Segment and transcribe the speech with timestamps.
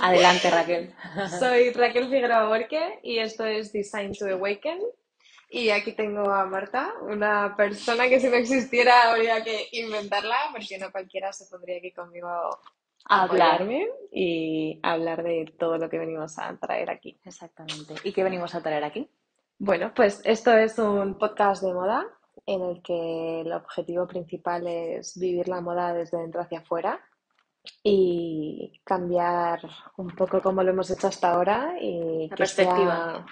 [0.00, 0.94] Adelante, Raquel.
[1.38, 4.80] Soy Raquel Figueroa Borque y esto es Design to Awaken.
[5.48, 10.76] Y aquí tengo a Marta, una persona que si no existiera habría que inventarla, porque
[10.78, 16.38] no cualquiera se pondría aquí conmigo a hablarme y hablar de todo lo que venimos
[16.38, 17.20] a traer aquí.
[17.24, 17.94] Exactamente.
[18.02, 19.08] ¿Y qué venimos a traer aquí?
[19.58, 22.04] Bueno, pues esto es un podcast de moda
[22.44, 27.00] en el que el objetivo principal es vivir la moda desde dentro hacia afuera
[27.82, 29.60] y cambiar
[29.96, 33.26] un poco como lo hemos hecho hasta ahora y la perspectiva.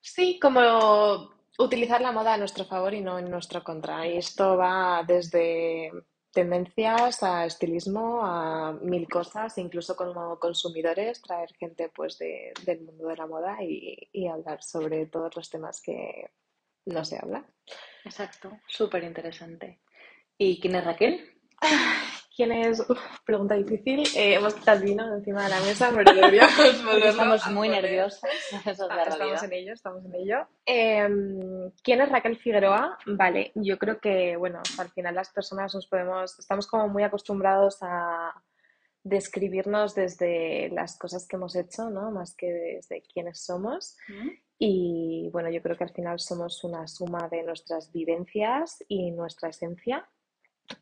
[0.00, 4.06] Sí, como utilizar la moda a nuestro favor y no en nuestro contra.
[4.06, 5.90] Y esto va desde
[6.32, 13.16] tendencias a estilismo, a mil cosas, incluso como consumidores, traer gente pues del mundo de
[13.16, 16.30] la moda y, y hablar sobre todos los temas que
[16.86, 17.44] no se habla.
[18.04, 19.80] Exacto, súper interesante.
[20.38, 21.36] ¿Y quién es Raquel?
[22.34, 22.82] ¿Quién es?
[23.24, 24.00] pregunta difícil.
[24.16, 26.10] Eh, hemos quitado el vino encima de la mesa, pero
[27.04, 28.20] Estamos muy nerviosos.
[28.90, 30.46] Ah, estamos en ello, estamos en ello.
[30.64, 32.98] Em, ¿Quién es Raquel Figueroa?
[33.06, 37.78] Vale, yo creo que, bueno, al final las personas nos podemos, estamos como muy acostumbrados
[37.82, 38.32] a
[39.02, 42.10] describirnos desde las cosas que hemos hecho, ¿no?
[42.10, 43.96] Más que desde quiénes somos.
[44.58, 49.48] Y bueno, yo creo que al final somos una suma de nuestras vivencias y nuestra
[49.48, 50.08] esencia.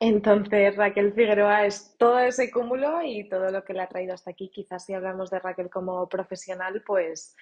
[0.00, 4.30] Entonces, Raquel Figueroa es todo ese cúmulo y todo lo que le ha traído hasta
[4.30, 4.50] aquí.
[4.50, 7.36] Quizás si hablamos de Raquel como profesional, pues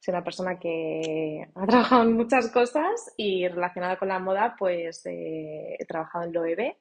[0.00, 5.04] es una persona que ha trabajado en muchas cosas y relacionada con la moda, pues
[5.06, 6.76] eh, he trabajado en Loewe,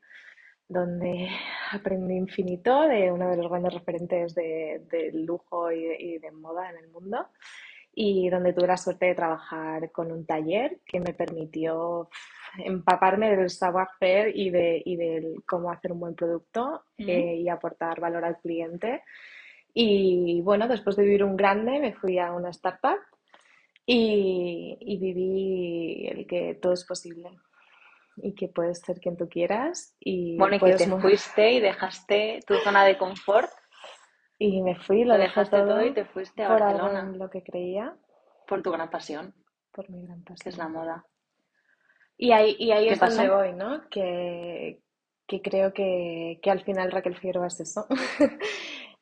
[0.67, 1.29] donde
[1.71, 6.77] aprendí infinito de uno de los grandes referentes de, lujo y y de moda en
[6.77, 7.27] el mundo
[7.99, 12.09] y donde tuve la suerte de trabajar con un taller que me permitió
[12.59, 18.23] empaparme del savoir-faire y de, y cómo hacer un buen producto eh, y aportar valor
[18.23, 19.01] al cliente.
[19.73, 22.99] Y bueno, después de vivir un grande, me fui a una startup
[23.83, 27.31] y, y viví el que todo es posible
[28.17, 29.95] y que puedes ser quien tú quieras.
[29.99, 33.49] Y bueno, y que te fuiste y dejaste tu zona de confort
[34.39, 37.03] y me fui, lo, dejaste todo, y te fuiste a Barcelona.
[37.03, 37.95] lo que creía.
[38.47, 39.33] Por tu gran pasión.
[39.71, 40.43] Por mi gran pasión.
[40.43, 41.05] Que es la moda.
[42.17, 43.87] Y ahí, y ahí es donde voy, ¿no?
[43.89, 44.81] Que,
[45.27, 47.87] que creo que, que, al final Raquel Figueroa es eso.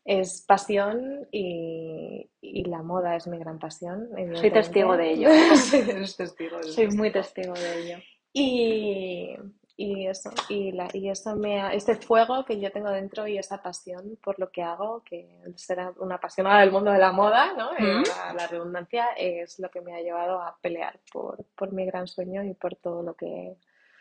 [0.05, 4.09] es pasión y, y, la moda es mi gran pasión.
[4.35, 5.29] Soy testigo de ello.
[6.17, 7.97] testigo Soy muy testigo de ello.
[8.33, 9.35] Y,
[9.77, 13.61] y eso, y, la, y eso me este fuego que yo tengo dentro y esa
[13.61, 17.71] pasión por lo que hago, que será una apasionada del mundo de la moda, ¿no?
[17.77, 18.03] Eh,
[18.35, 22.43] la, redundancia es lo que me ha llevado a pelear por, por mi gran sueño
[22.43, 23.57] y por todo lo que...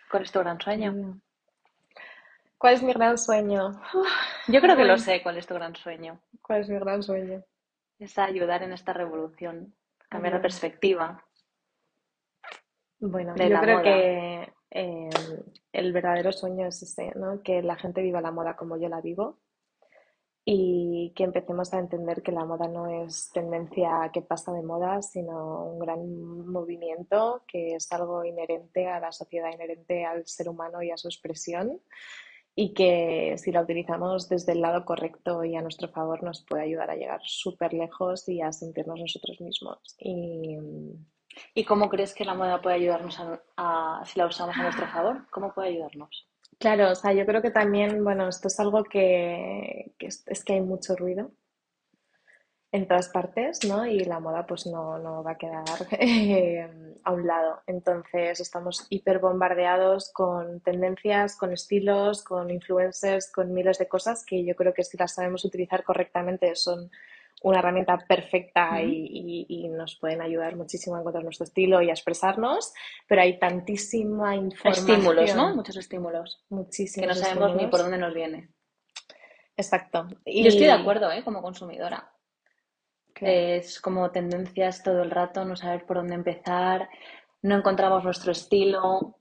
[0.08, 1.20] ¿Cuál es tu gran sueño?
[2.56, 3.80] ¿Cuál es mi gran sueño?
[4.46, 6.20] Yo creo que lo sé, ¿cuál es tu gran sueño?
[6.40, 7.42] ¿Cuál es mi gran sueño?
[7.98, 9.74] Es ayudar en esta revolución,
[10.08, 11.24] cambiar la perspectiva.
[13.00, 15.08] Bueno, yo creo que Em,
[15.72, 17.42] el verdadero sueño es ese, ¿no?
[17.42, 19.38] que la gente viva la moda como yo la vivo
[20.44, 25.00] y que empecemos a entender que la moda no es tendencia que pasa de moda,
[25.00, 26.00] sino un gran
[26.46, 31.06] movimiento que es algo inherente a la sociedad, inherente al ser humano y a su
[31.06, 31.80] expresión
[32.56, 36.64] y que si la utilizamos desde el lado correcto y a nuestro favor nos puede
[36.64, 39.96] ayudar a llegar súper lejos y a sentirnos nosotros mismos.
[41.54, 43.18] ¿Y cómo crees que la moda puede ayudarnos
[43.56, 45.28] a, si la usamos a nuestro favor?
[45.30, 46.28] ¿Cómo puede ayudarnos?
[46.58, 50.60] Claro, o sea, yo creo que también, bueno, esto es algo que, es, que hay
[50.60, 51.32] mucho ruido
[52.72, 53.86] en todas partes, ¿no?
[53.86, 56.68] Y la moda pues no, no va a quedar eh,
[57.04, 57.62] a un lado.
[57.66, 64.44] Entonces estamos hiper bombardeados con tendencias, con estilos, con influencers, con miles de cosas que
[64.44, 66.90] yo creo que si las sabemos utilizar correctamente son
[67.44, 72.72] una herramienta perfecta y, nos pueden ayudar muchísimo a encontrar nuestro estilo y a expresarnos,
[73.06, 74.90] pero hay tantísima información.
[74.90, 75.54] Estímulos, ¿no?
[75.54, 76.44] Muchos estímulos.
[76.48, 77.02] Muchísimos.
[77.02, 78.50] Que no sabemos ni por dónde nos viene.
[79.56, 80.06] Exacto.
[80.24, 80.42] Y...
[80.42, 81.22] Yo estoy de acuerdo, ¿eh?
[81.22, 82.10] Como consumidora.
[83.20, 86.88] Es como tendencias todo el rato, no saber por dónde empezar,
[87.42, 89.20] no encontramos nuestro estilo.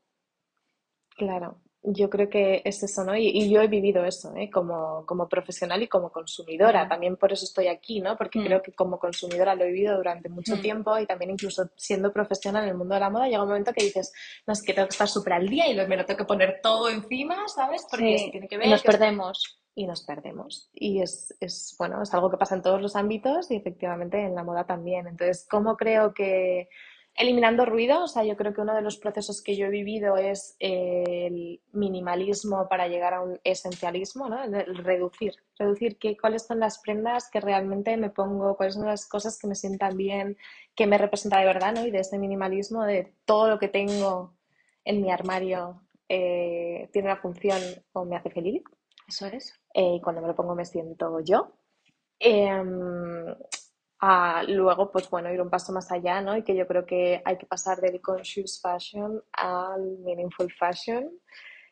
[1.16, 3.16] Claro yo creo que es eso, ¿no?
[3.16, 4.50] Y, yo he vivido eso, ¿eh?
[4.50, 6.88] Como, como profesional y como consumidora.
[6.88, 8.18] También por eso estoy aquí, ¿no?
[8.18, 8.46] Porque mm.
[8.46, 10.62] creo que como consumidora lo he vivido durante mucho mm.
[10.62, 13.74] tiempo y también incluso siendo profesional en el mundo de la moda llega un momento
[13.74, 14.14] que dices,
[14.48, 16.62] no, es que tengo que estar súper al día y me lo tengo que poner
[16.64, 17.86] todo encima, ¿sabes?
[17.90, 18.68] Porque tiene que ver...
[18.68, 19.60] Y nos perdemos.
[19.76, 20.70] Y nos perdemos.
[20.74, 24.36] Y es, es, bueno, es algo que pasa en todos los ámbitos y efectivamente en
[24.36, 25.08] la moda también.
[25.08, 26.70] Entonces, ¿cómo creo que
[27.16, 30.18] Eliminando ruido, o sea, yo creo que uno de los procesos que yo he vivido
[30.18, 34.44] es el minimalismo para llegar a un esencialismo, ¿no?
[34.44, 39.08] El reducir, reducir qué, cuáles son las prendas que realmente me pongo, cuáles son las
[39.08, 40.38] cosas que me sientan bien,
[40.76, 41.86] que me representa de verdad, ¿no?
[41.86, 44.34] Y de ese minimalismo de todo lo que tengo
[44.84, 47.60] en mi armario eh, tiene una función
[47.94, 48.64] o me hace feliz.
[49.08, 49.54] Eso es.
[49.74, 51.52] Eh, cuando me lo pongo me siento yo.
[54.04, 56.36] Em, luego, pues bueno, ir un paso más allá, ¿no?
[56.36, 61.10] Y que yo creo que hay que pasar del conscious fashion al meaningful fashion.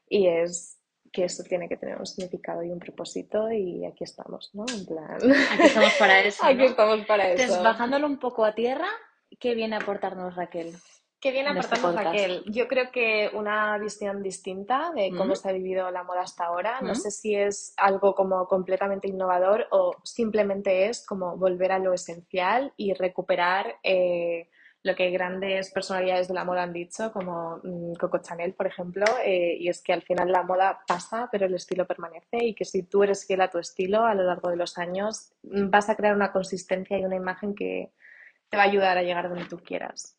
[0.08, 0.80] Y es
[1.12, 4.66] que eso tiene que tener un significado y un propósito y aquí estamos, ¿no?
[4.74, 5.18] En plan...
[5.52, 7.42] Aquí estamos para eso, Aquí estamos para eso.
[7.44, 8.88] Entonces, bajándolo un poco a tierra,
[9.40, 10.74] ¿qué viene a aportarnos Raquel?
[11.22, 12.44] ¿Qué viene a este aportarnos Raquel?
[12.48, 16.82] Yo creo que una visión distinta de cómo se ha vivido la moda hasta ahora.
[16.82, 21.94] No sé si es algo como completamente innovador o simplemente es como volver a lo
[21.94, 24.50] esencial y recuperar eh,
[24.82, 29.06] lo que grandes personalidades de la moda han dicho, como mm, Coco Chanel, por ejemplo,
[29.24, 32.66] eh, y es que al final la moda pasa, pero el estilo permanece y que
[32.66, 35.88] si tú eres fiel a tu estilo a lo largo de los años, mm, vas
[35.88, 37.92] a crear una consistencia y una imagen que
[38.50, 40.18] te va a ayudar a llegar donde tú quieras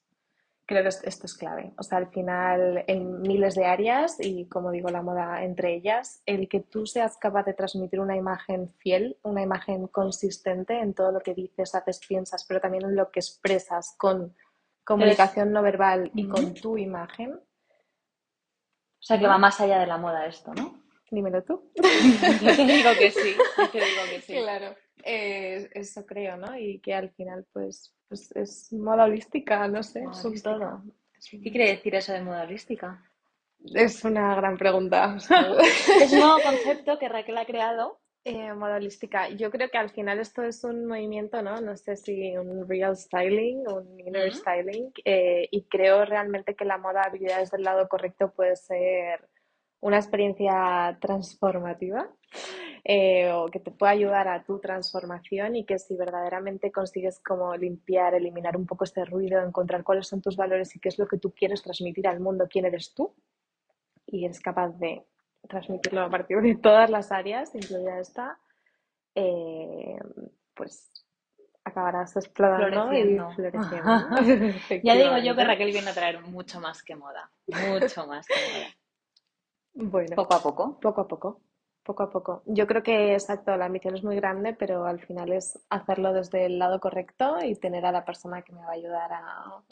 [0.67, 1.73] creo que esto es clave.
[1.79, 6.23] O sea, al final, en miles de áreas, y como digo, la moda entre ellas,
[6.27, 11.13] el que tú seas capaz de transmitir una imagen fiel, una imagen consistente en todo
[11.13, 14.35] lo que dices, haces, piensas, pero también en lo que expresas con
[14.85, 17.35] comunicación no verbal y con tu imagen.
[17.35, 20.81] O sea, que va más allá de la moda esto, ¿no?
[21.11, 21.71] Dímelo tú.
[21.75, 24.33] yo te digo que sí, yo te digo que sí.
[24.33, 26.57] Claro, eh, eso creo, ¿no?
[26.57, 30.83] Y que al final, pues, pues es moda holística, no sé, es todo.
[31.31, 33.03] ¿Qué quiere decir eso de moda holística?
[33.75, 35.17] Es una gran pregunta.
[35.17, 39.29] es un nuevo concepto que Raquel ha creado eh, moda holística.
[39.31, 41.61] Yo creo que al final esto es un movimiento, ¿no?
[41.61, 46.79] No sé si un real styling, un inner styling, eh, y creo realmente que la
[46.79, 49.29] moda habilidades del lado correcto puede ser
[49.81, 52.09] una experiencia transformativa
[52.85, 57.57] eh, o que te pueda ayudar a tu transformación y que si verdaderamente consigues como
[57.57, 61.07] limpiar, eliminar un poco este ruido, encontrar cuáles son tus valores y qué es lo
[61.07, 63.15] que tú quieres transmitir al mundo, quién eres tú,
[64.07, 65.07] y eres capaz de
[65.49, 68.39] transmitirlo a partir de todas las áreas, incluida esta,
[69.15, 69.99] eh,
[70.55, 70.91] pues
[71.65, 74.11] acabarás explorando y floreciendo.
[74.83, 78.35] ya digo yo que Raquel viene a traer mucho más que moda, mucho más que
[78.35, 78.69] moda.
[79.75, 80.81] Bueno, poco a poco.
[80.81, 81.41] Poco a poco.
[81.83, 82.43] Poco a poco.
[82.47, 86.47] Yo creo que, exacto, la ambición es muy grande, pero al final es hacerlo desde
[86.47, 89.63] el lado correcto y tener a la persona que me va a ayudar a,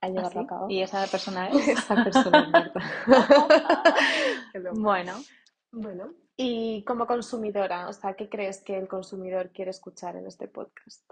[0.00, 0.70] a llevarlo ¿Ah, a cabo.
[0.70, 1.68] ¿Y esa persona es?
[1.68, 2.72] esa persona
[4.74, 5.14] bueno.
[5.72, 6.12] Bueno.
[6.36, 11.10] Y como consumidora, o sea, ¿qué crees que el consumidor quiere escuchar en este podcast?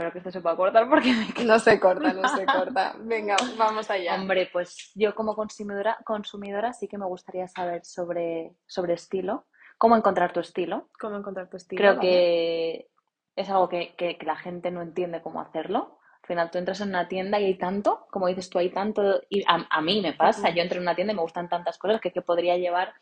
[0.00, 1.12] Espero que esto se pueda cortar porque
[1.44, 2.94] no se corta, no se corta.
[3.00, 4.14] Venga, vamos allá.
[4.14, 9.44] Hombre, pues yo como consumidora, consumidora sí que me gustaría saber sobre, sobre estilo,
[9.76, 10.88] cómo encontrar tu estilo.
[10.98, 11.82] Cómo encontrar tu estilo.
[11.82, 12.88] Creo que
[13.36, 15.98] es algo que, que, la gente no entiende cómo hacerlo.
[16.22, 19.20] Al final tú entras en una tienda y hay tanto, como dices tú, hay tanto,
[19.28, 22.00] y a, mí me pasa, yo entro en una tienda y me gustan tantas cosas
[22.00, 22.94] que, que podría llevar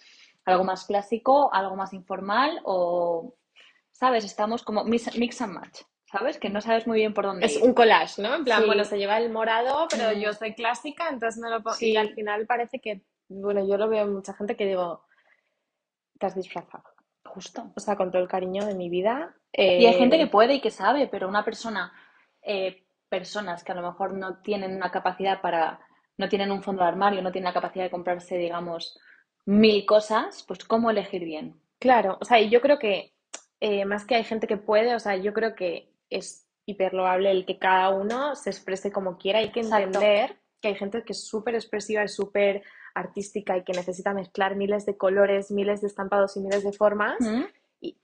[0.44, 3.36] algo más clásico, algo más informal o,
[3.92, 4.24] ¿sabes?
[4.24, 5.82] Estamos como mix and match.
[6.10, 6.38] ¿Sabes?
[6.38, 7.46] Que no sabes muy bien por dónde.
[7.46, 8.34] Es un collage, ¿no?
[8.34, 11.76] En plan, bueno, se lleva el morado, pero yo soy clásica, entonces me lo pongo.
[11.80, 15.04] Y al final parece que, bueno, yo lo veo en mucha gente que digo,
[16.18, 16.84] te has disfrazado.
[17.24, 17.72] Justo.
[17.76, 19.36] O sea, con todo el cariño de mi vida.
[19.52, 21.92] Y hay gente que eh, puede y que sabe, pero una persona,
[22.42, 25.80] eh, personas que a lo mejor no tienen una capacidad para,
[26.16, 28.98] no tienen un fondo de armario, no tienen la capacidad de comprarse, digamos,
[29.44, 31.60] mil cosas, pues ¿cómo elegir bien?
[31.78, 33.14] Claro, o sea, y yo creo que
[33.60, 37.30] eh, más que hay gente que puede, o sea, yo creo que es hiper loable
[37.30, 39.38] el que cada uno se exprese como quiera.
[39.38, 42.62] Hay que entender que hay gente que es súper expresiva, es súper
[42.94, 47.16] artística y que necesita mezclar miles de colores, miles de estampados y miles de formas.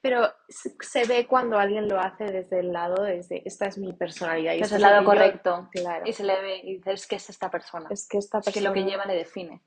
[0.00, 4.54] pero se ve cuando alguien lo hace desde el lado, desde esta es mi personalidad.
[4.54, 5.68] Y es el lado correcto.
[5.72, 6.06] claro.
[6.06, 7.88] Y se le ve y dices, es que es esta persona.
[7.90, 8.54] Es que esta persona.
[8.54, 9.60] que lo que lleva le define.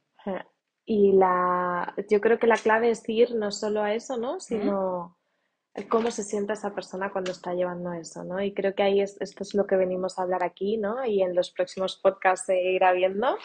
[0.86, 4.40] Y la, yo creo que la clave es ir no solo a eso, ¿no?
[4.40, 5.17] Sino
[5.86, 8.42] cómo se siente esa persona cuando está llevando eso, ¿no?
[8.42, 11.06] Y creo que ahí es, esto es lo que venimos a hablar aquí, ¿no?
[11.06, 13.38] Y en los próximos podcasts se irá viendo.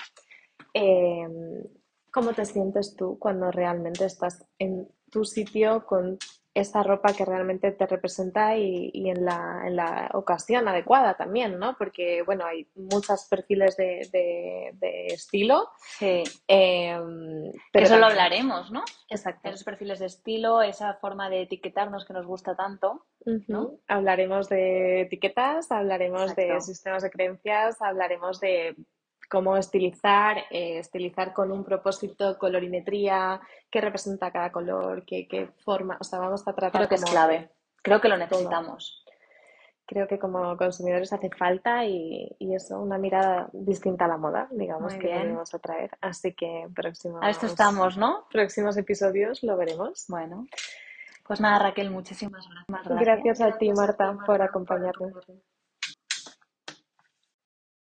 [0.72, 1.62] Em,
[2.10, 6.18] ¿Cómo te sientes tú cuando realmente estás en tu sitio con
[6.54, 11.76] esa ropa que realmente te representa y, en, la, en, la, ocasión adecuada también, ¿no?
[11.76, 15.71] Porque, bueno, hay muchos perfiles de, de, estilo.
[15.99, 16.23] Sí.
[16.47, 18.85] Em, pero Eso lo hablaremos, ¿no?
[19.09, 19.49] Exacto.
[19.49, 23.06] Esos perfiles de estilo, esa forma de etiquetarnos que nos gusta tanto.
[23.47, 23.78] ¿no?
[23.88, 28.76] Hablaremos de etiquetas, hablaremos de sistemas de creencias, hablaremos de
[29.32, 35.96] cómo estilizar, eh, estilizar con un propósito, colorimetría, qué representa cada color, qué, qué forma,
[35.98, 39.02] o sea, vamos a tratar Creo que es clave, creo que lo necesitamos.
[39.86, 44.94] Creo que como consumidores hace falta y, eso, una mirada distinta a la moda, digamos,
[44.94, 45.90] que venimos a traer.
[46.02, 47.20] Así que próximos...
[47.22, 48.26] A esto estamos, ¿no?
[48.30, 50.04] Próximos episodios lo veremos.
[50.08, 50.46] Bueno.
[51.26, 53.00] Pues nada, Raquel, muchísimas gracias.
[53.00, 55.12] Gracias a ti, Marta, por acompañarme.